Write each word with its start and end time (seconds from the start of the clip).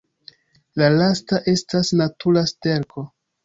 La 0.83 0.87
lasta 0.93 1.41
estas 1.55 1.95
natura 2.03 2.47
sterko. 2.57 3.09